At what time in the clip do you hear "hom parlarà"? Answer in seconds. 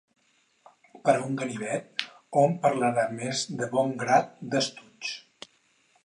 2.41-3.03